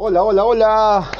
Hola, 0.00 0.22
hola, 0.22 0.44
hola. 0.44 1.10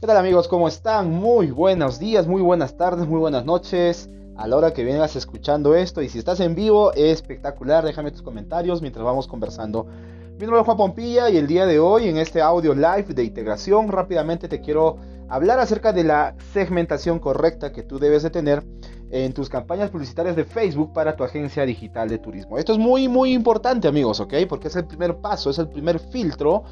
¿Qué 0.00 0.06
tal 0.06 0.16
amigos? 0.16 0.48
¿Cómo 0.48 0.68
están? 0.68 1.10
Muy 1.10 1.50
buenos 1.50 1.98
días, 1.98 2.26
muy 2.26 2.40
buenas 2.40 2.78
tardes, 2.78 3.06
muy 3.06 3.20
buenas 3.20 3.44
noches. 3.44 4.08
A 4.38 4.48
la 4.48 4.56
hora 4.56 4.72
que 4.72 4.84
vengas 4.84 5.16
escuchando 5.16 5.74
esto 5.74 6.00
y 6.00 6.08
si 6.08 6.18
estás 6.18 6.40
en 6.40 6.54
vivo, 6.54 6.94
es 6.94 7.12
espectacular. 7.12 7.84
Déjame 7.84 8.10
tus 8.10 8.22
comentarios 8.22 8.80
mientras 8.80 9.04
vamos 9.04 9.28
conversando. 9.28 9.84
Mi 9.84 10.46
nombre 10.46 10.60
es 10.60 10.64
Juan 10.64 10.78
Pompilla 10.78 11.28
y 11.28 11.36
el 11.36 11.46
día 11.46 11.66
de 11.66 11.78
hoy 11.78 12.08
en 12.08 12.16
este 12.16 12.40
audio 12.40 12.74
live 12.74 13.12
de 13.12 13.22
integración 13.22 13.88
rápidamente 13.88 14.48
te 14.48 14.62
quiero 14.62 14.96
hablar 15.28 15.60
acerca 15.60 15.92
de 15.92 16.04
la 16.04 16.36
segmentación 16.54 17.18
correcta 17.18 17.70
que 17.70 17.82
tú 17.82 17.98
debes 17.98 18.22
de 18.22 18.30
tener 18.30 18.64
en 19.10 19.34
tus 19.34 19.50
campañas 19.50 19.90
publicitarias 19.90 20.36
de 20.36 20.46
Facebook 20.46 20.94
para 20.94 21.16
tu 21.16 21.22
agencia 21.22 21.66
digital 21.66 22.08
de 22.08 22.16
turismo. 22.16 22.56
Esto 22.56 22.72
es 22.72 22.78
muy 22.78 23.08
muy 23.08 23.34
importante 23.34 23.88
amigos, 23.88 24.20
¿ok? 24.20 24.32
Porque 24.48 24.68
es 24.68 24.76
el 24.76 24.86
primer 24.86 25.18
paso, 25.18 25.50
es 25.50 25.58
el 25.58 25.68
primer 25.68 25.98
filtro 25.98 26.64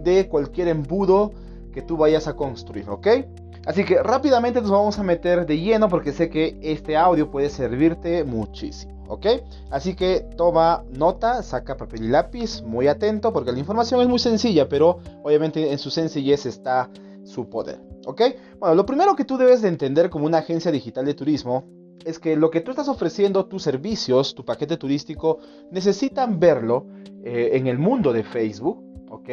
de 0.00 0.28
cualquier 0.28 0.68
embudo 0.68 1.32
que 1.72 1.82
tú 1.82 1.96
vayas 1.96 2.28
a 2.28 2.34
construir, 2.34 2.88
¿ok? 2.88 3.08
Así 3.66 3.84
que 3.84 4.02
rápidamente 4.02 4.60
nos 4.60 4.70
vamos 4.70 4.98
a 4.98 5.02
meter 5.02 5.46
de 5.46 5.58
lleno 5.58 5.88
porque 5.88 6.12
sé 6.12 6.28
que 6.28 6.58
este 6.62 6.96
audio 6.96 7.30
puede 7.30 7.48
servirte 7.48 8.22
muchísimo, 8.22 9.04
¿ok? 9.08 9.26
Así 9.70 9.94
que 9.94 10.26
toma 10.36 10.84
nota, 10.90 11.42
saca 11.42 11.76
papel 11.76 12.04
y 12.04 12.08
lápiz, 12.08 12.62
muy 12.62 12.88
atento 12.88 13.32
porque 13.32 13.52
la 13.52 13.58
información 13.58 14.02
es 14.02 14.08
muy 14.08 14.18
sencilla, 14.18 14.68
pero 14.68 14.98
obviamente 15.22 15.72
en 15.72 15.78
su 15.78 15.90
sencillez 15.90 16.44
está 16.44 16.90
su 17.24 17.48
poder, 17.48 17.80
¿ok? 18.06 18.22
Bueno, 18.58 18.74
lo 18.74 18.84
primero 18.84 19.16
que 19.16 19.24
tú 19.24 19.38
debes 19.38 19.62
de 19.62 19.68
entender 19.68 20.10
como 20.10 20.26
una 20.26 20.38
agencia 20.38 20.70
digital 20.70 21.06
de 21.06 21.14
turismo 21.14 21.64
es 22.04 22.18
que 22.18 22.36
lo 22.36 22.50
que 22.50 22.60
tú 22.60 22.70
estás 22.70 22.88
ofreciendo, 22.88 23.46
tus 23.46 23.62
servicios, 23.62 24.34
tu 24.34 24.44
paquete 24.44 24.76
turístico, 24.76 25.38
necesitan 25.70 26.38
verlo 26.38 26.86
eh, 27.24 27.52
en 27.54 27.66
el 27.66 27.78
mundo 27.78 28.12
de 28.12 28.24
Facebook, 28.24 28.84
¿ok? 29.08 29.28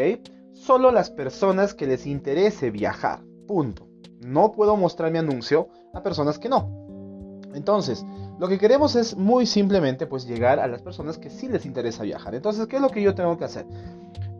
Solo 0.53 0.91
las 0.91 1.09
personas 1.09 1.73
que 1.73 1.87
les 1.87 2.05
interese 2.05 2.71
viajar. 2.71 3.23
Punto. 3.47 3.87
No 4.19 4.51
puedo 4.51 4.77
mostrar 4.77 5.11
mi 5.11 5.17
anuncio 5.17 5.69
a 5.93 6.03
personas 6.03 6.37
que 6.37 6.49
no. 6.49 6.81
Entonces, 7.53 8.05
lo 8.39 8.47
que 8.47 8.57
queremos 8.57 8.95
es 8.95 9.15
muy 9.15 9.45
simplemente 9.45 10.07
pues 10.07 10.25
llegar 10.25 10.59
a 10.59 10.67
las 10.67 10.81
personas 10.81 11.17
que 11.17 11.29
sí 11.29 11.47
les 11.47 11.65
interesa 11.65 12.03
viajar. 12.03 12.35
Entonces, 12.35 12.67
¿qué 12.67 12.77
es 12.77 12.81
lo 12.81 12.89
que 12.89 13.01
yo 13.01 13.13
tengo 13.13 13.37
que 13.37 13.45
hacer? 13.45 13.65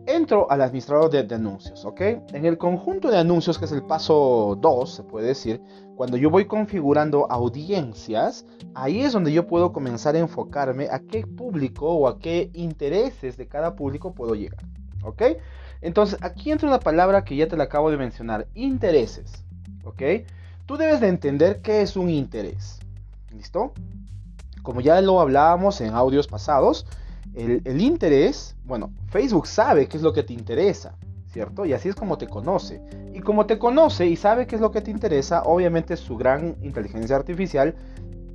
Entro 0.06 0.50
al 0.50 0.62
administrador 0.62 1.10
de, 1.10 1.34
anuncios, 1.34 1.84
¿ok? 1.84 2.00
En 2.32 2.44
el 2.44 2.58
conjunto 2.58 3.08
de 3.08 3.18
anuncios, 3.18 3.58
que 3.58 3.66
es 3.66 3.72
el 3.72 3.84
paso 3.84 4.58
2, 4.60 4.94
se 4.94 5.04
puede 5.04 5.28
decir, 5.28 5.60
cuando 5.94 6.16
yo 6.16 6.28
voy 6.28 6.46
configurando 6.46 7.30
audiencias, 7.30 8.44
ahí 8.74 9.02
es 9.02 9.12
donde 9.12 9.32
yo 9.32 9.46
puedo 9.46 9.72
comenzar 9.72 10.16
a 10.16 10.18
enfocarme 10.18 10.88
a 10.90 10.98
qué 10.98 11.24
público 11.24 11.88
o 11.88 12.08
a 12.08 12.18
qué 12.18 12.50
intereses 12.54 13.36
de 13.36 13.46
cada 13.46 13.76
público 13.76 14.12
puedo 14.12 14.34
llegar, 14.34 14.64
¿ok? 15.04 15.22
Entonces, 15.82 16.18
aquí 16.22 16.50
entra 16.50 16.68
una 16.68 16.78
palabra 16.78 17.24
que 17.24 17.36
ya 17.36 17.48
te 17.48 17.56
la 17.56 17.64
acabo 17.64 17.90
de 17.90 17.96
mencionar, 17.96 18.46
intereses. 18.54 19.44
¿Ok? 19.84 20.02
Tú 20.64 20.76
debes 20.76 21.00
de 21.00 21.08
entender 21.08 21.60
qué 21.60 21.82
es 21.82 21.96
un 21.96 22.08
interés. 22.08 22.78
¿Listo? 23.32 23.72
Como 24.62 24.80
ya 24.80 25.00
lo 25.00 25.20
hablábamos 25.20 25.80
en 25.80 25.92
audios 25.92 26.28
pasados, 26.28 26.86
el, 27.34 27.80
interés, 27.80 28.54
bueno, 28.64 28.92
Facebook 29.08 29.46
sabe 29.46 29.88
qué 29.88 29.96
es 29.96 30.02
lo 30.02 30.12
que 30.12 30.22
te 30.22 30.34
interesa, 30.34 30.94
¿cierto? 31.32 31.64
Y 31.64 31.72
así 31.72 31.88
es 31.88 31.94
como 31.94 32.18
te 32.18 32.28
conoce. 32.28 32.82
Y 33.12 33.20
como 33.20 33.46
te 33.46 33.58
conoce 33.58 34.06
y 34.06 34.16
sabe 34.16 34.46
qué 34.46 34.54
es 34.54 34.60
lo 34.60 34.70
que 34.70 34.82
te 34.82 34.90
interesa, 34.90 35.42
obviamente 35.42 35.96
su 35.96 36.16
gran 36.16 36.56
inteligencia 36.62 37.16
artificial 37.16 37.74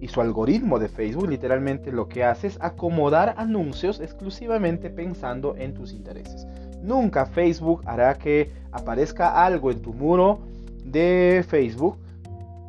y 0.01 0.07
su 0.09 0.19
algoritmo 0.19 0.79
de 0.79 0.89
Facebook 0.89 1.29
literalmente 1.29 1.91
lo 1.91 2.07
que 2.07 2.23
hace 2.23 2.47
es 2.47 2.57
acomodar 2.59 3.35
anuncios 3.37 3.99
exclusivamente 3.99 4.89
pensando 4.89 5.55
en 5.55 5.73
tus 5.73 5.93
intereses. 5.93 6.45
Nunca 6.87 7.25
Facebook 7.25 7.81
hará 7.85 8.17
que 8.17 8.49
aparezca 8.71 9.43
algo 9.43 9.71
en 9.71 9.81
tu 9.81 9.93
muro 9.93 10.39
de 10.85 11.43
Facebook 11.45 11.97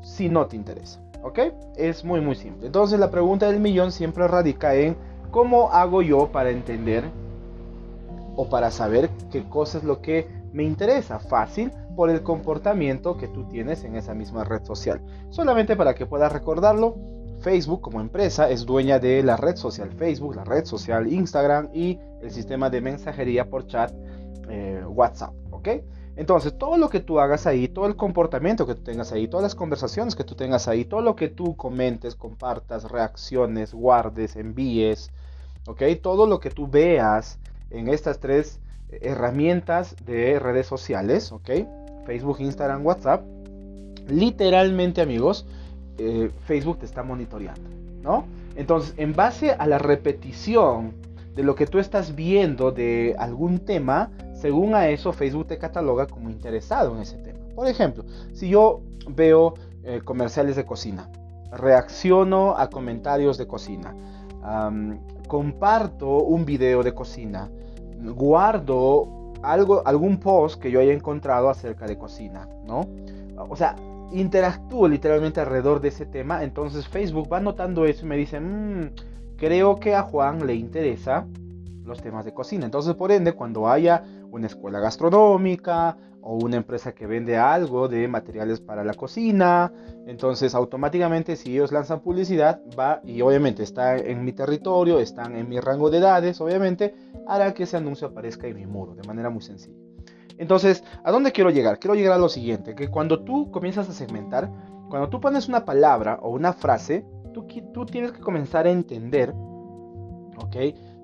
si 0.02 0.28
no 0.28 0.46
te 0.46 0.56
interesa. 0.56 1.00
¿Ok? 1.22 1.38
Es 1.76 2.04
muy 2.04 2.20
muy 2.20 2.34
simple. 2.34 2.66
Entonces 2.66 2.98
la 2.98 3.12
pregunta 3.12 3.46
del 3.46 3.60
millón 3.60 3.92
siempre 3.92 4.26
radica 4.26 4.74
en 4.74 4.96
cómo 5.30 5.70
hago 5.70 6.02
yo 6.02 6.32
para 6.32 6.50
entender 6.50 7.04
o 8.34 8.48
para 8.48 8.72
saber 8.72 9.08
qué 9.30 9.48
cosa 9.48 9.78
es 9.78 9.84
lo 9.84 10.02
que 10.02 10.26
me 10.52 10.64
interesa. 10.64 11.20
Fácil 11.20 11.70
por 11.94 12.10
el 12.10 12.24
comportamiento 12.24 13.16
que 13.18 13.28
tú 13.28 13.44
tienes 13.44 13.84
en 13.84 13.94
esa 13.94 14.14
misma 14.14 14.42
red 14.42 14.64
social. 14.64 15.00
Solamente 15.30 15.76
para 15.76 15.94
que 15.94 16.06
puedas 16.06 16.32
recordarlo, 16.32 16.96
Facebook 17.40 17.80
como 17.80 18.00
empresa 18.00 18.50
es 18.50 18.66
dueña 18.66 18.98
de 18.98 19.22
la 19.22 19.36
red 19.36 19.56
social 19.56 19.90
Facebook, 19.92 20.36
la 20.36 20.44
red 20.44 20.64
social 20.64 21.12
Instagram 21.12 21.70
y 21.72 21.98
el 22.20 22.30
sistema 22.30 22.70
de 22.70 22.80
mensajería 22.80 23.48
por 23.48 23.66
chat 23.66 23.92
eh, 24.48 24.82
WhatsApp, 24.86 25.34
¿ok? 25.50 25.68
Entonces, 26.16 26.58
todo 26.58 26.76
lo 26.78 26.88
que 26.88 26.98
tú 26.98 27.20
hagas 27.20 27.46
ahí, 27.46 27.68
todo 27.68 27.86
el 27.86 27.94
comportamiento 27.94 28.66
que 28.66 28.74
tú 28.74 28.82
tengas 28.82 29.12
ahí, 29.12 29.28
todas 29.28 29.44
las 29.44 29.54
conversaciones 29.54 30.16
que 30.16 30.24
tú 30.24 30.34
tengas 30.34 30.66
ahí, 30.66 30.84
todo 30.84 31.00
lo 31.00 31.14
que 31.14 31.28
tú 31.28 31.56
comentes, 31.56 32.16
compartas, 32.16 32.90
reacciones, 32.90 33.72
guardes, 33.72 34.34
envíes, 34.34 35.12
¿ok? 35.68 35.82
Todo 36.02 36.26
lo 36.26 36.40
que 36.40 36.50
tú 36.50 36.66
veas 36.66 37.38
en 37.70 37.88
estas 37.88 38.18
tres 38.18 38.58
herramientas 38.90 39.94
de 40.04 40.40
redes 40.40 40.66
sociales, 40.66 41.30
¿ok? 41.30 41.50
Facebook, 42.04 42.38
Instagram, 42.40 42.84
WhatsApp. 42.84 43.22
Literalmente, 44.08 45.00
amigos, 45.00 45.46
eh, 45.98 46.30
Facebook 46.46 46.78
te 46.78 46.86
está 46.86 47.02
monitoreando, 47.02 47.68
¿no? 48.02 48.24
Entonces, 48.56 48.94
en 48.96 49.14
base 49.14 49.52
a 49.52 49.66
la 49.66 49.78
repetición 49.78 50.94
de 51.34 51.42
lo 51.42 51.54
que 51.54 51.66
tú 51.66 51.78
estás 51.78 52.14
viendo 52.14 52.72
de 52.72 53.14
algún 53.18 53.60
tema, 53.60 54.10
según 54.34 54.74
a 54.74 54.88
eso 54.88 55.12
Facebook 55.12 55.46
te 55.48 55.58
cataloga 55.58 56.06
como 56.06 56.30
interesado 56.30 56.94
en 56.94 57.02
ese 57.02 57.18
tema. 57.18 57.38
Por 57.54 57.66
ejemplo, 57.68 58.04
si 58.32 58.48
yo 58.48 58.80
veo 59.08 59.54
eh, 59.84 60.00
comerciales 60.04 60.56
de 60.56 60.64
cocina, 60.64 61.08
reacciono 61.50 62.56
a 62.56 62.68
comentarios 62.70 63.38
de 63.38 63.46
cocina, 63.46 63.94
comparto 65.26 66.18
un 66.18 66.44
video 66.44 66.82
de 66.82 66.94
cocina, 66.94 67.50
guardo 68.14 69.32
algo, 69.42 69.82
algún 69.84 70.18
post 70.18 70.60
que 70.60 70.70
yo 70.70 70.80
haya 70.80 70.92
encontrado 70.92 71.48
acerca 71.48 71.86
de 71.86 71.98
cocina, 71.98 72.48
¿no? 72.64 72.88
O 73.48 73.56
sea, 73.56 73.76
interactúo 74.12 74.88
literalmente 74.88 75.40
alrededor 75.40 75.80
de 75.80 75.88
ese 75.88 76.06
tema, 76.06 76.42
entonces 76.42 76.88
Facebook 76.88 77.32
va 77.32 77.40
notando 77.40 77.84
eso 77.84 78.06
y 78.06 78.08
me 78.08 78.16
dice, 78.16 78.40
mmm, 78.40 78.90
creo 79.36 79.76
que 79.76 79.94
a 79.94 80.02
Juan 80.02 80.46
le 80.46 80.54
interesa 80.54 81.26
los 81.84 82.00
temas 82.02 82.24
de 82.24 82.34
cocina. 82.34 82.66
Entonces, 82.66 82.94
por 82.94 83.10
ende, 83.10 83.32
cuando 83.32 83.68
haya 83.68 84.04
una 84.30 84.46
escuela 84.46 84.78
gastronómica 84.78 85.96
o 86.20 86.36
una 86.36 86.56
empresa 86.56 86.92
que 86.92 87.06
vende 87.06 87.38
algo 87.38 87.88
de 87.88 88.06
materiales 88.06 88.60
para 88.60 88.84
la 88.84 88.94
cocina, 88.94 89.72
entonces 90.06 90.54
automáticamente 90.54 91.36
si 91.36 91.52
ellos 91.52 91.72
lanzan 91.72 92.00
publicidad, 92.00 92.60
va 92.78 93.00
y 93.04 93.22
obviamente 93.22 93.62
está 93.62 93.96
en 93.96 94.24
mi 94.24 94.32
territorio, 94.32 95.00
están 95.00 95.34
en 95.34 95.48
mi 95.48 95.58
rango 95.60 95.90
de 95.90 95.98
edades, 95.98 96.40
obviamente, 96.40 96.94
hará 97.26 97.54
que 97.54 97.62
ese 97.62 97.78
anuncio 97.78 98.08
aparezca 98.08 98.46
en 98.46 98.56
mi 98.56 98.66
muro 98.66 98.94
de 98.94 99.06
manera 99.06 99.30
muy 99.30 99.42
sencilla. 99.42 99.87
Entonces, 100.38 100.84
¿a 101.04 101.10
dónde 101.10 101.32
quiero 101.32 101.50
llegar? 101.50 101.78
Quiero 101.78 101.94
llegar 101.94 102.14
a 102.14 102.18
lo 102.18 102.28
siguiente, 102.28 102.74
que 102.74 102.88
cuando 102.88 103.24
tú 103.24 103.50
comienzas 103.50 103.88
a 103.88 103.92
segmentar, 103.92 104.50
cuando 104.88 105.08
tú 105.08 105.20
pones 105.20 105.48
una 105.48 105.64
palabra 105.64 106.18
o 106.22 106.30
una 106.30 106.52
frase, 106.52 107.04
tú, 107.32 107.86
tienes 107.86 108.12
que 108.12 108.20
comenzar 108.20 108.66
a 108.66 108.70
entender, 108.70 109.34
¿ok? 110.36 110.56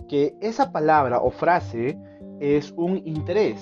Que 0.08 0.36
esa 0.40 0.72
palabra 0.72 1.20
o 1.20 1.30
frase 1.30 1.98
es 2.40 2.72
un 2.76 3.02
interés. 3.04 3.60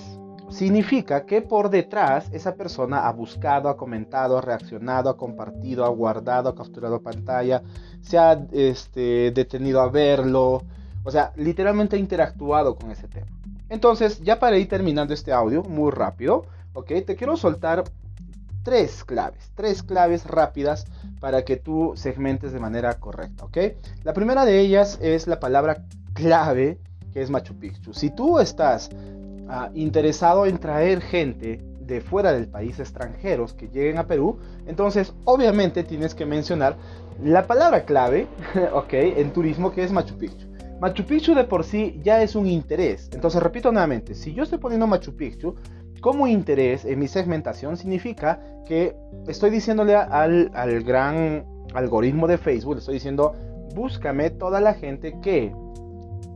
Significa 0.49 1.25
que 1.25 1.41
por 1.41 1.69
detrás 1.69 2.29
esa 2.31 2.55
persona 2.55 3.07
ha 3.07 3.11
buscado, 3.11 3.69
ha 3.69 3.77
comentado, 3.77 4.37
ha 4.37 4.41
reaccionado, 4.41 5.09
ha 5.09 5.17
compartido, 5.17 5.83
ha 5.83 5.89
guardado, 5.89 6.49
ha 6.49 6.55
capturado 6.55 7.01
pantalla, 7.01 7.63
se 8.01 8.17
ha 8.17 8.33
este, 8.51 9.31
detenido 9.31 9.81
a 9.81 9.89
verlo, 9.89 10.61
o 11.03 11.11
sea, 11.11 11.33
literalmente 11.35 11.95
ha 11.95 11.99
interactuado 11.99 12.75
con 12.75 12.91
ese 12.91 13.07
tema. 13.07 13.27
Entonces, 13.73 14.21
ya 14.21 14.37
para 14.37 14.59
ir 14.59 14.69
terminando 14.69 15.15
este 15.15 15.33
audio, 15.33 15.63
muy 15.63 15.89
rápido, 15.89 16.45
¿ok? 16.73 16.91
Te 17.07 17.15
quiero 17.15 17.35
soltar 17.35 17.83
tres 18.61 19.03
claves, 19.03 19.49
tres 19.55 19.81
claves 19.81 20.27
rápidas 20.27 20.85
para 21.19 21.43
que 21.43 21.57
tú 21.57 21.93
segmentes 21.95 22.53
de 22.53 22.59
manera 22.59 22.93
correcta, 22.99 23.45
¿ok? 23.45 23.57
La 24.03 24.13
primera 24.13 24.45
de 24.45 24.59
ellas 24.59 24.99
es 25.01 25.25
la 25.25 25.39
palabra 25.39 25.85
clave 26.13 26.77
que 27.13 27.23
es 27.23 27.31
Machu 27.31 27.55
Picchu. 27.55 27.95
Si 27.95 28.11
tú 28.11 28.39
estás 28.39 28.91
ah, 29.49 29.71
interesado 29.73 30.45
en 30.45 30.59
traer 30.59 31.01
gente 31.01 31.57
de 31.79 31.99
fuera 31.99 32.31
del 32.31 32.47
país, 32.47 32.79
extranjeros 32.79 33.55
que 33.55 33.69
lleguen 33.69 33.97
a 33.97 34.05
Perú, 34.05 34.37
entonces 34.67 35.15
obviamente 35.25 35.83
tienes 35.83 36.13
que 36.13 36.27
mencionar 36.27 36.77
la 37.23 37.47
palabra 37.47 37.85
clave, 37.85 38.27
en 38.91 39.33
turismo 39.33 39.71
que 39.71 39.83
es 39.83 39.91
Machu 39.91 40.15
Picchu. 40.15 40.52
Machu 40.83 41.05
Picchu 41.05 41.33
de 41.33 41.45
por 41.45 41.63
sí 41.63 41.97
ya 42.03 42.21
es 42.21 42.35
un 42.35 42.45
interés. 42.45 43.09
Entonces 43.13 43.41
repito 43.41 43.71
nuevamente, 43.71 44.13
si 44.15 44.33
yo 44.33 44.43
estoy 44.43 44.59
poniendo 44.59 44.85
Machu 44.85 45.15
Picchu 45.15 45.55
como 46.01 46.27
interés 46.27 46.83
en 46.83 46.99
mi 46.99 47.07
segmentación, 47.07 47.77
significa 47.77 48.41
que 48.65 48.93
estoy 49.29 49.49
diciéndole 49.49 49.95
al, 49.95 50.51
al 50.53 50.83
gran 50.83 51.45
algoritmo 51.73 52.27
de 52.27 52.37
Facebook, 52.37 52.79
estoy 52.79 52.95
diciendo, 52.95 53.31
búscame 53.73 54.29
toda 54.29 54.59
la 54.59 54.73
gente 54.73 55.17
que 55.21 55.55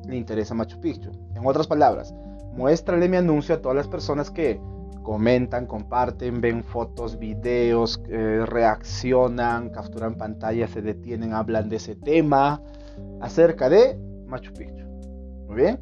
le 0.08 0.16
interesa 0.16 0.54
Machu 0.54 0.80
Picchu. 0.80 1.12
En 1.36 1.46
otras 1.46 1.68
palabras, 1.68 2.16
muéstrale 2.54 3.10
mi 3.10 3.18
anuncio 3.18 3.56
a 3.56 3.62
todas 3.62 3.76
las 3.76 3.90
personas 3.90 4.32
que 4.32 4.62
comentan, 5.04 5.66
comparten, 5.66 6.40
ven 6.40 6.64
fotos, 6.64 7.20
videos, 7.20 8.02
eh, 8.08 8.46
reaccionan, 8.46 9.72
capturan 9.72 10.16
pantalla, 10.16 10.70
se 10.70 10.82
detienen, 10.82 11.34
hablan 11.34 11.68
de 11.68 11.76
ese 11.76 11.98
tema 11.98 12.62
acerca 13.20 13.68
de 13.68 14.07
Machu 14.28 14.54
Picchu. 14.54 14.86
Muy 15.48 15.56
bien. 15.56 15.80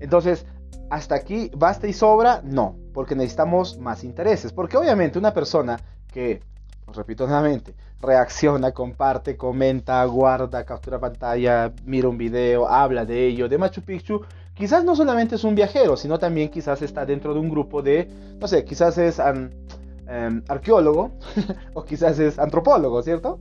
Entonces, 0.00 0.46
hasta 0.90 1.14
aquí, 1.14 1.50
¿basta 1.56 1.86
y 1.86 1.92
sobra? 1.92 2.42
No, 2.44 2.76
porque 2.92 3.14
necesitamos 3.14 3.78
más 3.78 4.04
intereses. 4.04 4.52
Porque 4.52 4.76
obviamente 4.76 5.18
una 5.18 5.32
persona 5.32 5.78
que, 6.12 6.42
os 6.86 6.96
repito 6.96 7.26
nuevamente, 7.26 7.74
reacciona, 8.00 8.72
comparte, 8.72 9.36
comenta, 9.36 10.04
guarda, 10.04 10.64
captura 10.64 10.98
pantalla, 10.98 11.72
mira 11.84 12.08
un 12.08 12.18
video, 12.18 12.68
habla 12.68 13.06
de 13.06 13.26
ello, 13.26 13.48
de 13.48 13.56
Machu 13.56 13.80
Picchu, 13.80 14.22
quizás 14.54 14.84
no 14.84 14.96
solamente 14.96 15.36
es 15.36 15.44
un 15.44 15.54
viajero, 15.54 15.96
sino 15.96 16.18
también 16.18 16.50
quizás 16.50 16.82
está 16.82 17.06
dentro 17.06 17.32
de 17.32 17.40
un 17.40 17.48
grupo 17.48 17.80
de, 17.80 18.10
no 18.38 18.48
sé, 18.48 18.64
quizás 18.64 18.98
es 18.98 19.18
em, 19.20 20.42
arqueólogo 20.48 21.12
o 21.74 21.84
quizás 21.84 22.18
es 22.18 22.38
antropólogo, 22.38 23.02
¿cierto? 23.02 23.40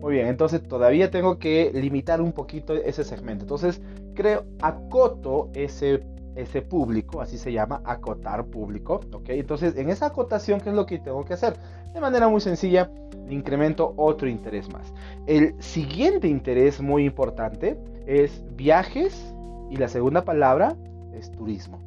Muy 0.00 0.14
bien, 0.14 0.28
entonces 0.28 0.62
todavía 0.62 1.10
tengo 1.10 1.38
que 1.38 1.70
limitar 1.74 2.22
un 2.22 2.32
poquito 2.32 2.74
ese 2.74 3.04
segmento. 3.04 3.44
Entonces 3.44 3.82
creo, 4.14 4.44
acoto 4.62 5.50
ese, 5.52 6.02
ese 6.36 6.62
público, 6.62 7.20
así 7.20 7.36
se 7.36 7.52
llama, 7.52 7.82
acotar 7.84 8.46
público, 8.46 9.00
¿ok? 9.12 9.28
Entonces 9.28 9.76
en 9.76 9.90
esa 9.90 10.06
acotación, 10.06 10.60
¿qué 10.60 10.70
es 10.70 10.74
lo 10.74 10.86
que 10.86 10.98
tengo 10.98 11.24
que 11.24 11.34
hacer? 11.34 11.54
De 11.92 12.00
manera 12.00 12.28
muy 12.28 12.40
sencilla, 12.40 12.90
incremento 13.28 13.92
otro 13.96 14.28
interés 14.28 14.72
más. 14.72 14.92
El 15.26 15.54
siguiente 15.62 16.28
interés 16.28 16.80
muy 16.80 17.04
importante 17.04 17.78
es 18.06 18.42
viajes 18.56 19.34
y 19.70 19.76
la 19.76 19.88
segunda 19.88 20.24
palabra 20.24 20.76
es 21.14 21.30
turismo. 21.30 21.78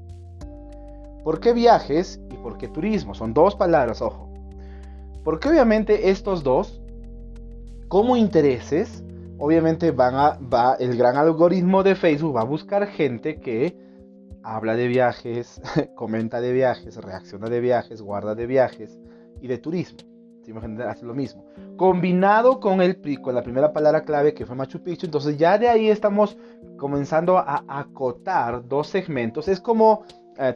¿Por 1.23 1.39
qué 1.39 1.53
viajes 1.53 2.21
y 2.31 2.35
por 2.35 2.57
qué 2.57 2.67
turismo? 2.67 3.15
Son 3.15 3.33
dos 3.33 3.55
palabras, 3.55 4.01
ojo. 4.01 4.29
Porque 5.23 5.49
obviamente 5.49 6.09
estos 6.09 6.43
dos, 6.43 6.82
como 7.93 8.17
intereses, 8.17 9.03
obviamente 9.37 9.91
va, 9.91 10.39
el 10.79 10.97
gran 10.97 11.15
algoritmo 11.15 11.83
de 11.83 11.93
Facebook 11.93 12.35
va 12.35 12.41
a 12.41 12.43
buscar 12.43 12.87
gente 12.87 13.39
que 13.39 13.77
habla 14.41 14.75
de 14.75 14.87
viajes, 14.87 15.61
comenta 15.95 16.41
de 16.41 16.53
viajes, 16.53 16.97
reacciona 16.97 17.49
de 17.49 17.59
viajes, 17.59 18.01
guarda 18.01 18.33
de 18.33 18.47
viajes 18.47 18.99
y 19.41 19.47
de 19.47 19.59
turismo 19.59 19.99
hace 20.87 21.05
lo 21.05 21.13
mismo. 21.13 21.45
Combinado 21.77 22.59
con, 22.59 22.81
el, 22.81 22.99
con 23.21 23.35
la 23.35 23.43
primera 23.43 23.71
palabra 23.71 24.03
clave 24.05 24.33
que 24.33 24.47
fue 24.47 24.55
Machu 24.55 24.81
Picchu, 24.81 25.05
entonces 25.05 25.37
ya 25.37 25.59
de 25.59 25.69
ahí 25.69 25.89
estamos 25.89 26.35
comenzando 26.77 27.37
a 27.37 27.63
acotar 27.67 28.67
dos 28.67 28.87
segmentos. 28.87 29.47
Es 29.47 29.59
como, 29.59 30.03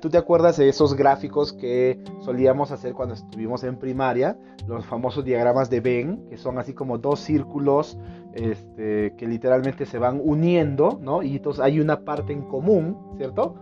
tú 0.02 0.10
te 0.10 0.18
acuerdas 0.18 0.58
de 0.58 0.70
esos 0.70 0.96
gráficos 0.96 1.54
que 1.54 2.00
solíamos 2.22 2.72
hacer 2.72 2.94
cuando 2.94 3.16
estuvimos 3.16 3.64
en 3.64 3.78
primaria, 3.78 4.38
los 4.68 4.86
famosos 4.86 5.24
diagramas 5.24 5.70
de 5.70 5.80
Venn, 5.80 6.26
que 6.30 6.38
son 6.38 6.58
así 6.58 6.74
como 6.74 6.98
dos 6.98 7.20
círculos 7.20 7.98
este, 8.34 9.14
que 9.18 9.28
literalmente 9.28 9.86
se 9.86 9.98
van 9.98 10.20
uniendo, 10.24 11.00
¿no? 11.02 11.24
Y 11.24 11.38
entonces 11.38 11.64
hay 11.64 11.80
una 11.80 12.04
parte 12.04 12.34
en 12.34 12.44
común, 12.44 12.98
¿cierto? 13.18 13.56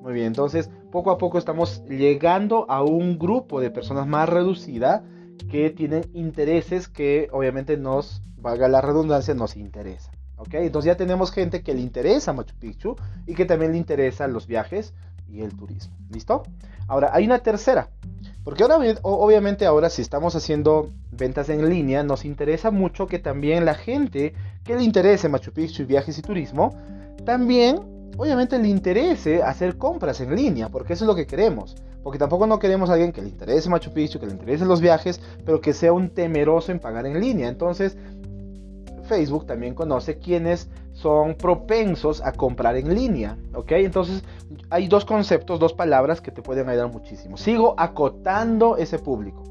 Muy 0.00 0.14
bien, 0.14 0.26
entonces 0.26 0.70
poco 0.90 1.10
a 1.10 1.18
poco 1.18 1.38
estamos 1.38 1.84
llegando 1.84 2.66
a 2.68 2.82
un 2.82 3.18
grupo 3.18 3.60
de 3.60 3.70
personas 3.70 4.06
más 4.06 4.28
reducida 4.28 5.04
que 5.50 5.70
tienen 5.70 6.04
intereses 6.12 6.88
que 6.88 7.28
obviamente 7.32 7.76
nos, 7.76 8.22
valga 8.36 8.68
la 8.68 8.80
redundancia, 8.80 9.34
nos 9.34 9.56
interesan. 9.56 10.14
¿ok? 10.36 10.54
Entonces 10.54 10.86
ya 10.86 10.96
tenemos 10.96 11.30
gente 11.30 11.62
que 11.62 11.74
le 11.74 11.80
interesa 11.80 12.32
Machu 12.32 12.56
Picchu 12.58 12.96
y 13.26 13.34
que 13.34 13.44
también 13.44 13.72
le 13.72 13.78
interesan 13.78 14.32
los 14.32 14.46
viajes 14.46 14.92
y 15.32 15.42
el 15.42 15.56
turismo. 15.56 15.94
¿Listo? 16.10 16.42
Ahora, 16.86 17.10
hay 17.12 17.24
una 17.24 17.38
tercera. 17.38 17.88
Porque 18.44 18.64
ahora, 18.64 18.76
obviamente 19.02 19.66
ahora 19.66 19.88
si 19.88 20.02
estamos 20.02 20.34
haciendo 20.34 20.90
ventas 21.12 21.48
en 21.48 21.68
línea, 21.68 22.02
nos 22.02 22.24
interesa 22.24 22.70
mucho 22.72 23.06
que 23.06 23.20
también 23.20 23.64
la 23.64 23.74
gente 23.74 24.34
que 24.64 24.74
le 24.74 24.82
interese 24.82 25.28
Machu 25.28 25.52
Picchu 25.52 25.82
y 25.82 25.86
viajes 25.86 26.18
y 26.18 26.22
turismo, 26.22 26.74
también 27.24 27.80
obviamente 28.16 28.58
le 28.58 28.68
interese 28.68 29.42
hacer 29.42 29.78
compras 29.78 30.20
en 30.20 30.34
línea, 30.34 30.68
porque 30.68 30.92
eso 30.92 31.04
es 31.04 31.08
lo 31.08 31.14
que 31.14 31.26
queremos. 31.26 31.76
Porque 32.02 32.18
tampoco 32.18 32.48
no 32.48 32.58
queremos 32.58 32.90
a 32.90 32.94
alguien 32.94 33.12
que 33.12 33.22
le 33.22 33.28
interese 33.28 33.68
Machu 33.68 33.92
Picchu, 33.92 34.18
que 34.18 34.26
le 34.26 34.32
interesen 34.32 34.66
los 34.66 34.80
viajes, 34.80 35.20
pero 35.46 35.60
que 35.60 35.72
sea 35.72 35.92
un 35.92 36.10
temeroso 36.10 36.72
en 36.72 36.80
pagar 36.80 37.06
en 37.06 37.20
línea. 37.20 37.48
Entonces, 37.48 37.96
Facebook 39.04 39.46
también 39.46 39.74
conoce 39.74 40.18
quienes 40.18 40.68
son 41.02 41.34
propensos 41.34 42.22
a 42.22 42.32
comprar 42.32 42.76
en 42.76 42.94
línea. 42.94 43.36
¿Ok? 43.54 43.72
Entonces, 43.72 44.22
hay 44.70 44.88
dos 44.88 45.04
conceptos, 45.04 45.58
dos 45.58 45.72
palabras 45.72 46.20
que 46.20 46.30
te 46.30 46.42
pueden 46.42 46.68
ayudar 46.68 46.92
muchísimo. 46.92 47.36
Sigo 47.36 47.74
acotando 47.76 48.76
ese 48.76 48.98
público. 48.98 49.42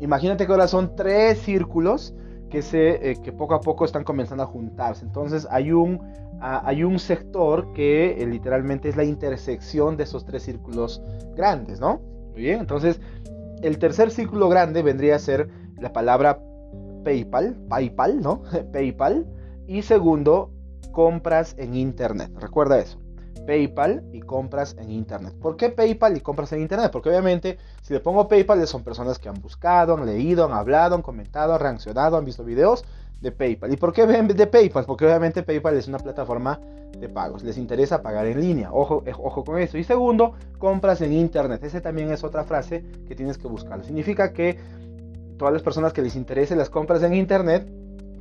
imagínate 0.00 0.46
que 0.46 0.52
ahora 0.52 0.68
son 0.68 0.94
tres 0.96 1.38
círculos 1.38 2.14
que, 2.50 2.62
se, 2.62 3.10
eh, 3.10 3.16
que 3.22 3.32
poco 3.32 3.54
a 3.54 3.60
poco 3.60 3.84
están 3.84 4.04
comenzando 4.04 4.44
a 4.44 4.46
juntarse. 4.46 5.04
Entonces, 5.04 5.46
hay 5.50 5.72
un 5.72 6.00
hay 6.40 6.84
un 6.84 6.98
sector 6.98 7.72
que 7.72 8.20
eh, 8.20 8.26
literalmente 8.26 8.90
es 8.90 8.96
la 8.96 9.04
intersección 9.04 9.96
de 9.96 10.04
esos 10.04 10.26
tres 10.26 10.42
círculos 10.42 11.00
grandes, 11.34 11.80
¿no? 11.80 12.00
Muy 12.32 12.42
bien, 12.42 12.60
entonces 12.60 13.00
el 13.62 13.78
tercer 13.78 14.10
círculo 14.10 14.50
grande 14.50 14.82
vendría 14.82 15.16
a 15.16 15.18
ser 15.18 15.48
la 15.80 15.92
palabra 15.92 16.38
PayPal, 17.02 17.56
PayPal, 17.68 18.20
¿no? 18.20 18.42
PayPal. 18.72 19.26
Y 19.66 19.82
segundo, 19.82 20.50
compras 20.92 21.54
en 21.58 21.74
Internet. 21.74 22.32
Recuerda 22.38 22.78
eso. 22.78 22.98
PayPal 23.46 24.04
y 24.12 24.20
compras 24.20 24.76
en 24.78 24.90
Internet. 24.90 25.34
¿Por 25.40 25.56
qué 25.56 25.68
PayPal 25.68 26.16
y 26.16 26.20
compras 26.20 26.52
en 26.52 26.60
Internet? 26.62 26.90
Porque 26.90 27.10
obviamente 27.10 27.58
si 27.82 27.92
le 27.92 28.00
pongo 28.00 28.26
PayPal 28.26 28.66
son 28.66 28.82
personas 28.82 29.18
que 29.18 29.28
han 29.28 29.40
buscado, 29.40 29.94
han 29.94 30.06
leído, 30.06 30.46
han 30.46 30.52
hablado, 30.52 30.94
han 30.94 31.02
comentado, 31.02 31.54
han 31.54 31.60
reaccionado, 31.60 32.16
han 32.16 32.24
visto 32.24 32.44
videos 32.44 32.84
de 33.20 33.32
PayPal. 33.32 33.72
¿Y 33.72 33.76
por 33.76 33.92
qué 33.92 34.06
de 34.06 34.46
PayPal? 34.46 34.84
Porque 34.84 35.04
obviamente 35.04 35.42
PayPal 35.42 35.76
es 35.76 35.88
una 35.88 35.98
plataforma 35.98 36.60
de 36.98 37.08
pagos. 37.08 37.42
Les 37.42 37.58
interesa 37.58 38.02
pagar 38.02 38.26
en 38.26 38.40
línea. 38.40 38.72
Ojo, 38.72 39.02
eh, 39.06 39.12
ojo 39.16 39.44
con 39.44 39.58
eso. 39.58 39.78
Y 39.78 39.84
segundo, 39.84 40.34
compras 40.58 41.00
en 41.00 41.12
Internet. 41.12 41.62
Ese 41.64 41.80
también 41.80 42.10
es 42.12 42.24
otra 42.24 42.44
frase 42.44 42.84
que 43.06 43.14
tienes 43.14 43.38
que 43.38 43.48
buscar. 43.48 43.84
Significa 43.84 44.32
que 44.32 44.58
todas 45.38 45.52
las 45.52 45.62
personas 45.62 45.92
que 45.92 46.02
les 46.02 46.16
interese 46.16 46.56
las 46.56 46.70
compras 46.70 47.02
en 47.02 47.14
Internet, 47.14 47.68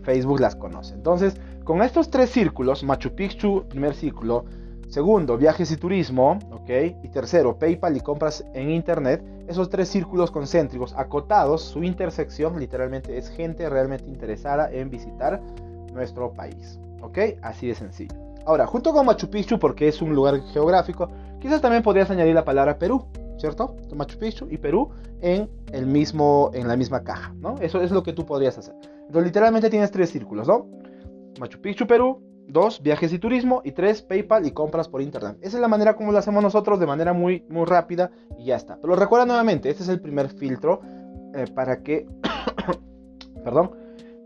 Facebook 0.03 0.39
las 0.39 0.55
conoce. 0.55 0.93
Entonces, 0.93 1.35
con 1.63 1.81
estos 1.81 2.09
tres 2.09 2.29
círculos, 2.29 2.83
Machu 2.83 3.15
Picchu, 3.15 3.65
primer 3.69 3.95
círculo, 3.95 4.45
Segundo, 4.93 5.39
viajes 5.39 5.71
y 5.71 5.77
turismo, 5.77 6.37
¿ok? 6.51 6.69
Y 7.01 7.07
tercero, 7.07 7.57
PayPal 7.57 7.97
y 7.97 8.01
compras 8.01 8.45
en 8.53 8.69
Internet. 8.69 9.23
Esos 9.47 9.67
tres 9.67 9.89
círculos 9.89 10.29
concéntricos 10.29 10.93
acotados, 10.95 11.63
su 11.63 11.83
intersección 11.83 12.59
literalmente 12.59 13.17
es 13.17 13.27
gente 13.29 13.67
realmente 13.71 14.05
interesada 14.07 14.71
en 14.71 14.91
visitar 14.91 15.41
nuestro 15.93 16.31
país, 16.33 16.79
¿ok? 17.01 17.17
Así 17.41 17.65
de 17.65 17.73
sencillo. 17.73 18.13
Ahora, 18.45 18.67
junto 18.67 18.93
con 18.93 19.07
Machu 19.07 19.31
Picchu, 19.31 19.57
porque 19.57 19.87
es 19.87 19.99
un 19.99 20.13
lugar 20.13 20.39
geográfico, 20.53 21.09
quizás 21.39 21.59
también 21.59 21.81
podrías 21.81 22.11
añadir 22.11 22.35
la 22.35 22.45
palabra 22.45 22.77
Perú, 22.77 23.07
¿cierto? 23.37 23.75
Machu 23.95 24.19
Picchu 24.19 24.47
y 24.51 24.59
Perú 24.59 24.91
en, 25.21 25.49
el 25.71 25.87
mismo, 25.87 26.51
en 26.53 26.67
la 26.67 26.77
misma 26.77 27.03
caja, 27.03 27.33
¿no? 27.39 27.55
Eso 27.61 27.81
es 27.81 27.89
lo 27.89 28.03
que 28.03 28.13
tú 28.13 28.27
podrías 28.27 28.59
hacer. 28.59 28.75
Literalmente 29.21 29.69
tienes 29.69 29.91
tres 29.91 30.09
círculos, 30.09 30.47
¿no? 30.47 30.67
Machu 31.39 31.59
Picchu, 31.61 31.87
Perú, 31.87 32.21
Dos, 32.47 32.81
viajes 32.81 33.13
y 33.13 33.19
turismo. 33.19 33.61
Y 33.63 33.71
tres, 33.71 34.01
PayPal 34.01 34.45
y 34.45 34.51
compras 34.51 34.87
por 34.87 35.01
internet. 35.01 35.37
Esa 35.41 35.57
es 35.57 35.61
la 35.61 35.67
manera 35.67 35.95
como 35.95 36.11
lo 36.11 36.17
hacemos 36.17 36.43
nosotros 36.43 36.79
de 36.79 36.85
manera 36.85 37.13
muy, 37.13 37.45
muy 37.49 37.65
rápida 37.65 38.11
y 38.37 38.45
ya 38.45 38.55
está. 38.55 38.77
Pero 38.81 38.95
recuerda 38.95 39.25
nuevamente, 39.25 39.69
este 39.69 39.83
es 39.83 39.89
el 39.89 40.01
primer 40.01 40.29
filtro 40.29 40.81
eh, 41.33 41.45
para 41.53 41.81
que... 41.81 42.07
perdón. 43.43 43.71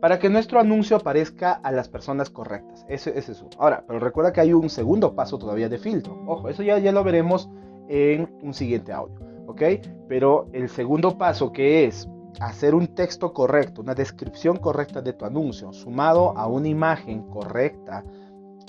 Para 0.01 0.19
que 0.19 0.29
nuestro 0.29 0.59
anuncio 0.59 0.95
aparezca 0.95 1.53
a 1.53 1.71
las 1.71 1.89
personas 1.89 2.29
correctas. 2.29 2.85
Ese, 2.87 3.17
es 3.17 3.29
eso. 3.29 3.49
Ahora, 3.57 3.83
pero 3.87 3.99
recuerda 3.99 4.31
que 4.31 4.41
hay 4.41 4.53
un 4.53 4.69
segundo 4.69 5.15
paso 5.15 5.39
todavía 5.39 5.69
de 5.69 5.79
filtro. 5.79 6.21
Ojo, 6.27 6.49
eso 6.49 6.61
ya, 6.61 6.77
ya 6.77 6.91
lo 6.91 7.03
veremos 7.03 7.49
en 7.87 8.29
un 8.43 8.53
siguiente 8.53 8.93
audio. 8.93 9.19
¿Ok? 9.47 9.61
Pero 10.07 10.49
el 10.53 10.69
segundo 10.69 11.17
paso 11.17 11.51
que 11.51 11.85
es 11.85 12.07
hacer 12.39 12.75
un 12.75 12.87
texto 12.87 13.33
correcto, 13.33 13.81
una 13.81 13.95
descripción 13.95 14.57
correcta 14.57 15.01
de 15.01 15.13
tu 15.13 15.25
anuncio, 15.25 15.73
sumado 15.73 16.37
a 16.37 16.47
una 16.47 16.67
imagen 16.67 17.23
correcta 17.23 18.03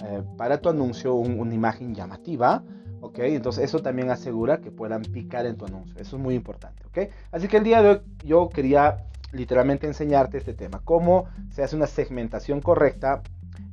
eh, 0.04 0.22
para 0.36 0.58
tu 0.58 0.68
anuncio, 0.68 1.14
una 1.14 1.54
imagen 1.54 1.94
llamativa, 1.94 2.62
¿ok? 3.00 3.18
Entonces 3.20 3.64
eso 3.64 3.80
también 3.80 4.10
asegura 4.10 4.60
que 4.60 4.70
puedan 4.70 5.02
picar 5.02 5.46
en 5.46 5.56
tu 5.56 5.66
anuncio. 5.66 6.00
Eso 6.00 6.16
es 6.16 6.22
muy 6.22 6.34
importante, 6.34 6.84
¿ok? 6.86 7.10
Así 7.32 7.48
que 7.48 7.58
el 7.58 7.64
día 7.64 7.82
de 7.82 7.88
hoy 7.90 8.00
yo 8.24 8.48
quería 8.48 9.04
literalmente 9.32 9.86
enseñarte 9.86 10.38
este 10.38 10.54
tema, 10.54 10.80
cómo 10.84 11.26
se 11.50 11.62
hace 11.62 11.76
una 11.76 11.86
segmentación 11.86 12.60
correcta 12.60 13.22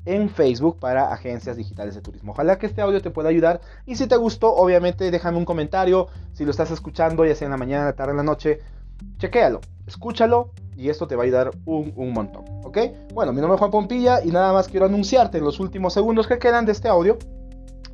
en 0.05 0.29
Facebook 0.29 0.79
para 0.79 1.11
agencias 1.11 1.57
digitales 1.57 1.95
de 1.95 2.01
turismo. 2.01 2.33
Ojalá 2.33 2.57
que 2.57 2.67
este 2.67 2.81
audio 2.81 3.01
te 3.01 3.09
pueda 3.09 3.29
ayudar 3.29 3.61
y 3.85 3.95
si 3.95 4.07
te 4.07 4.17
gustó, 4.17 4.53
obviamente 4.53 5.09
déjame 5.09 5.37
un 5.37 5.45
comentario, 5.45 6.07
si 6.33 6.45
lo 6.45 6.51
estás 6.51 6.71
escuchando 6.71 7.25
ya 7.25 7.35
sea 7.35 7.45
en 7.45 7.51
la 7.51 7.57
mañana, 7.57 7.85
la 7.85 7.93
tarde, 7.93 8.11
en 8.11 8.17
la 8.17 8.23
noche, 8.23 8.59
chequéalo 9.17 9.61
escúchalo 9.87 10.51
y 10.75 10.89
esto 10.89 11.07
te 11.07 11.15
va 11.15 11.23
a 11.23 11.25
ayudar 11.25 11.51
un, 11.65 12.11
montón, 12.11 12.43
¿ok? 12.63 12.77
Bueno, 13.13 13.31
mi 13.31 13.39
nombre 13.39 13.55
es 13.55 13.59
Juan 13.59 13.71
Pompilla 13.71 14.23
y 14.23 14.31
nada 14.31 14.51
más 14.51 14.67
quiero 14.67 14.87
anunciarte 14.87 15.37
en 15.37 15.45
los 15.45 15.59
últimos 15.59 15.93
segundos 15.93 16.27
que 16.27 16.37
quedan 16.37 16.65
de 16.65 16.73
este 16.73 16.89
audio, 16.89 17.17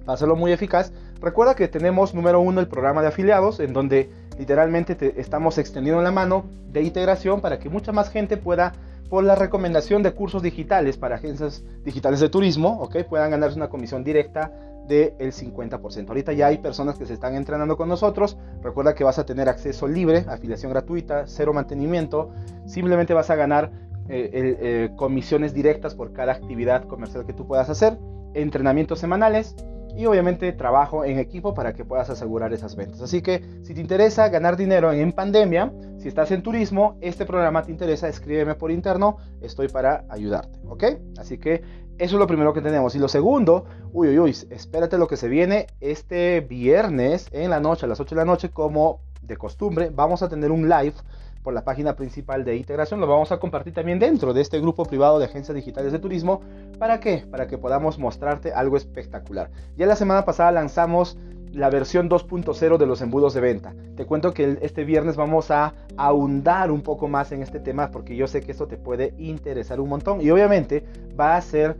para 0.04 0.14
hacerlo 0.14 0.36
muy 0.36 0.52
eficaz, 0.52 0.92
Recuerda 1.22 1.54
que 1.54 1.68
tenemos 1.68 2.16
número 2.16 2.42
uno 2.42 2.62
el 2.62 2.68
programa 2.68 3.04
de 3.04 3.10
afiliados, 3.10 3.60
en 3.60 3.74
donde 3.74 4.10
literalmente 4.40 4.96
te 4.96 5.22
estamos 5.22 5.60
extendiendo 5.60 6.02
la 6.02 6.10
mano 6.10 6.46
de 6.72 6.82
integración 6.82 7.42
para 7.42 7.60
que 7.60 7.70
mucha 7.70 7.92
más 7.92 8.10
gente 8.10 8.38
pueda, 8.38 8.74
por 9.12 9.26
la 9.26 9.36
recomendación 9.36 10.04
de 10.04 10.14
cursos 10.14 10.42
digitales 10.42 10.98
para 10.98 11.16
agencias 11.16 11.66
digitales 11.84 12.22
de 12.22 12.30
turismo, 12.30 12.80
¿ok? 12.80 13.00
puedan 13.10 13.30
ganarse 13.30 13.58
una 13.58 13.68
comisión 13.68 14.06
directa 14.06 14.54
del 14.88 15.34
50%. 15.34 16.08
Ahorita 16.08 16.32
ya 16.32 16.48
hay 16.48 16.60
personas 16.60 16.98
que 16.98 17.06
se 17.06 17.16
están 17.16 17.36
entrenando 17.36 17.76
con 17.76 17.90
nosotros. 17.90 18.38
Recuerda 18.64 18.96
que 18.96 19.04
vas 19.04 19.20
a 19.20 19.26
tener 19.26 19.50
acceso 19.50 19.86
libre, 19.86 20.24
afiliación 20.30 20.72
gratuita, 20.72 21.24
cero 21.28 21.52
mantenimiento. 21.52 22.32
Simplemente 22.66 23.14
vas 23.14 23.30
a 23.30 23.36
ganar 23.36 23.74
eh, 24.08 24.30
eh, 24.34 24.90
comisiones 24.96 25.54
directas 25.54 25.94
por 25.94 26.14
cada 26.14 26.32
actividad 26.32 26.86
comercial 26.86 27.26
que 27.26 27.34
tú 27.34 27.46
puedas 27.46 27.70
hacer, 27.70 27.98
entrenamientos 28.34 29.00
semanales 29.00 29.58
y 29.96 30.06
obviamente 30.06 30.52
trabajo 30.54 31.06
en 31.06 31.20
equipo 31.20 31.54
para 31.54 31.74
que 31.74 31.86
puedas 31.86 32.10
asegurar 32.10 32.54
esas 32.54 32.76
ventas. 32.76 33.02
Así 33.02 33.22
que 33.22 33.44
si 33.64 33.74
te 33.74 33.82
interesa 33.82 34.30
ganar 34.30 34.58
dinero 34.58 34.92
en, 34.92 35.12
pandemia, 35.12 35.72
si 35.98 36.08
estás 36.08 36.32
en 36.32 36.42
turismo, 36.42 36.98
este 37.02 37.26
programa 37.26 37.64
te 37.64 37.72
interesa, 37.72 38.08
escríbeme 38.08 38.56
por 38.56 38.72
interno, 38.72 39.18
estoy 39.42 39.68
para 39.68 40.06
ayudarte, 40.10 40.60
¿ok? 40.68 40.84
Así 41.18 41.38
que 41.38 41.62
eso 41.98 42.16
es 42.16 42.20
lo 42.20 42.28
primero 42.28 42.54
que 42.54 42.62
tenemos. 42.62 42.96
Y 42.96 43.00
lo 43.00 43.08
segundo, 43.08 43.66
uy, 43.94 44.10
uy, 44.10 44.20
uy, 44.20 44.36
espérate 44.50 44.98
lo 44.98 45.08
que 45.08 45.18
se 45.18 45.28
viene 45.28 45.68
este 45.80 46.42
viernes 46.42 47.28
en 47.32 47.50
la 47.50 47.60
noche, 47.60 47.86
a 47.86 47.90
las 47.90 48.00
8 48.00 48.16
de 48.16 48.22
la 48.22 48.26
noche, 48.26 48.50
como 48.50 49.02
de 49.22 49.38
costumbre, 49.38 49.92
vamos 49.94 50.24
a 50.24 50.30
tener 50.30 50.52
un 50.52 50.68
live 50.68 50.96
por 51.44 51.54
la 51.54 51.64
página 51.64 51.96
principal 51.96 52.44
de 52.46 52.56
integración. 52.56 53.00
Lo 53.00 53.08
vamos 53.08 53.32
a 53.32 53.40
compartir 53.40 53.74
también 53.74 54.00
dentro 54.00 54.34
de 54.34 54.42
este 54.42 54.60
grupo 54.60 54.86
privado 54.86 55.20
de 55.20 55.26
agencias 55.26 55.56
digitales 55.56 55.92
de 55.92 56.00
turismo. 56.00 56.42
¿Para 56.80 57.00
qué? 57.00 57.26
Para 57.30 57.48
que 57.48 57.58
podamos 57.58 58.00
mostrarte 58.00 58.54
algo 58.54 58.78
espectacular. 58.78 59.50
Ya 59.78 59.86
la 59.86 59.96
semana 59.96 60.26
pasada 60.26 60.52
lanzamos 60.52 61.18
la 61.54 61.70
versión 61.70 62.10
2.0 62.10 62.78
de 62.78 62.86
los 62.86 63.02
embudos 63.02 63.34
de 63.34 63.42
venta. 63.42 63.74
Te 63.96 64.06
cuento 64.06 64.34
que 64.34 64.58
este 64.62 64.86
viernes 64.86 65.16
vamos 65.16 65.52
a 65.52 65.74
ahondar 65.98 66.72
un 66.72 66.82
poco 66.82 67.08
más 67.08 67.32
en 67.32 67.42
este 67.42 67.60
tema 67.60 67.92
porque 67.92 68.16
yo 68.16 68.28
sé 68.28 68.42
que 68.42 68.52
esto 68.52 68.68
te 68.68 68.78
puede 68.78 69.14
interesar 69.18 69.80
un 69.80 69.90
montón 69.90 70.22
y 70.22 70.30
obviamente 70.32 70.84
va 71.20 71.36
a 71.36 71.42
ser, 71.42 71.76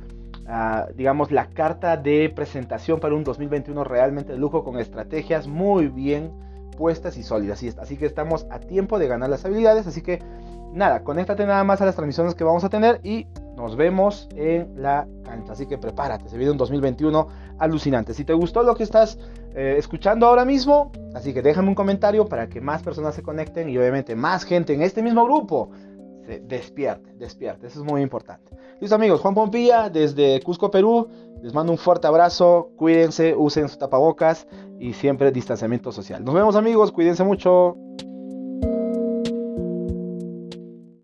ah, 0.46 0.88
digamos, 0.96 1.32
la 1.32 1.48
carta 1.48 1.96
de 1.96 2.30
presentación 2.36 3.00
para 3.00 3.16
un 3.16 3.24
2021 3.24 3.84
realmente 3.84 4.34
de 4.34 4.40
lujo 4.40 4.64
con 4.64 4.78
estrategias 4.78 5.48
muy 5.48 5.88
bien 5.88 6.32
puestas 6.78 7.18
y 7.18 7.24
sólidas. 7.24 7.64
Así 7.80 7.98
que 7.98 8.06
estamos 8.06 8.46
a 8.50 8.60
tiempo 8.60 9.00
de 9.00 9.08
ganar 9.08 9.30
las 9.30 9.46
habilidades. 9.46 9.88
Así 9.88 10.02
que 10.02 10.20
nada, 10.74 11.04
conéctate 11.04 11.46
nada 11.46 11.64
más 11.64 11.82
a 11.82 11.86
las 11.86 11.96
transmisiones 11.96 12.36
que 12.36 12.44
vamos 12.44 12.64
a 12.64 12.70
tener 12.70 13.00
y 13.04 13.28
nos 13.56 13.76
vemos 13.76 14.28
en 14.36 14.82
la 14.82 15.08
cancha. 15.24 15.54
Así 15.54 15.68
que 15.68 15.78
prepárate, 15.78 16.30
se 16.30 16.38
viene 16.38 16.52
un 16.52 16.58
2021 16.58 17.28
alucinante. 17.60 18.14
Si 18.14 18.26
te 18.26 18.34
gustó 18.34 18.64
lo 18.64 18.76
que 18.76 18.84
estás 18.84 19.20
eh, 19.54 19.76
escuchando 19.78 20.26
ahora 20.28 20.46
mismo, 20.46 20.92
así 21.14 21.34
que 21.34 21.42
déjame 21.42 21.70
un 21.70 21.76
comentario 21.76 22.26
para 22.26 22.48
que 22.48 22.62
más 22.62 22.82
personas 22.82 23.16
se 23.16 23.22
conecten 23.22 23.70
y 23.70 23.78
obviamente 23.78 24.16
más 24.16 24.44
gente 24.44 24.74
en 24.74 24.82
este 24.82 25.04
mismo 25.04 25.26
grupo 25.26 25.70
se 26.26 26.40
despierte, 26.40 27.14
despierte. 27.14 27.68
Eso 27.68 27.80
es 27.82 27.86
muy 27.86 28.02
importante. 28.02 28.56
Listo 28.80 28.96
amigos, 28.96 29.22
Juan 29.22 29.34
Pompilla 29.34 29.90
desde 29.90 30.42
Cusco, 30.42 30.72
Perú. 30.72 31.08
Les 31.42 31.54
mando 31.54 31.72
un 31.72 31.78
fuerte 31.78 32.08
abrazo, 32.08 32.72
cuídense, 32.78 33.36
usen 33.36 33.68
sus 33.68 33.78
tapabocas 33.78 34.48
y 34.80 34.94
siempre 34.94 35.32
distanciamiento 35.32 35.92
social. 35.92 36.24
Nos 36.24 36.36
vemos 36.36 36.56
amigos, 36.56 36.92
cuídense 36.92 37.24
mucho. 37.24 37.78